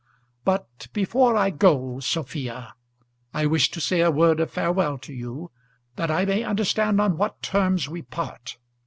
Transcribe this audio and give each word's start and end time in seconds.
But 0.43 0.87
before 0.93 1.35
I 1.37 1.51
go, 1.51 1.99
Sophia, 1.99 2.73
I 3.35 3.45
wish 3.45 3.69
to 3.69 3.79
say 3.79 4.01
a 4.01 4.09
word 4.09 4.39
of 4.39 4.49
farewell 4.49 4.97
to 4.97 5.13
you, 5.13 5.51
that 5.95 6.09
I 6.09 6.25
may 6.25 6.41
understand 6.43 6.99
on 6.99 7.17
what 7.17 7.43
terms 7.43 7.87
we 7.87 8.01
part. 8.01 8.57